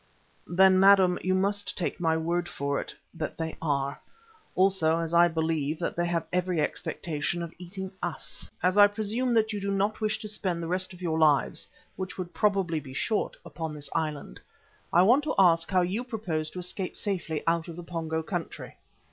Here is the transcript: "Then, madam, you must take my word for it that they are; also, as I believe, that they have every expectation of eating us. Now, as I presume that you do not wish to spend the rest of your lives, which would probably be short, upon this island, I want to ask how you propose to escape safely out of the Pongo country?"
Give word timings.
"Then, 0.47 0.79
madam, 0.79 1.19
you 1.21 1.35
must 1.35 1.77
take 1.77 1.99
my 1.99 2.17
word 2.17 2.49
for 2.49 2.79
it 2.81 2.95
that 3.13 3.37
they 3.37 3.55
are; 3.61 3.99
also, 4.55 4.97
as 4.97 5.13
I 5.13 5.27
believe, 5.27 5.77
that 5.77 5.95
they 5.95 6.07
have 6.07 6.25
every 6.33 6.59
expectation 6.59 7.43
of 7.43 7.53
eating 7.59 7.91
us. 8.01 8.49
Now, 8.63 8.69
as 8.69 8.77
I 8.79 8.87
presume 8.87 9.31
that 9.33 9.53
you 9.53 9.61
do 9.61 9.69
not 9.69 10.01
wish 10.01 10.17
to 10.21 10.27
spend 10.27 10.63
the 10.63 10.67
rest 10.67 10.91
of 10.91 11.03
your 11.03 11.19
lives, 11.19 11.67
which 11.97 12.17
would 12.17 12.33
probably 12.33 12.79
be 12.79 12.95
short, 12.95 13.37
upon 13.45 13.75
this 13.75 13.91
island, 13.93 14.39
I 14.91 15.03
want 15.03 15.23
to 15.25 15.35
ask 15.37 15.69
how 15.69 15.81
you 15.81 16.03
propose 16.03 16.49
to 16.49 16.59
escape 16.59 16.95
safely 16.95 17.43
out 17.45 17.67
of 17.67 17.75
the 17.75 17.83
Pongo 17.83 18.23
country?" 18.23 18.77